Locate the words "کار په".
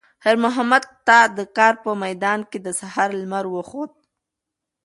1.57-1.91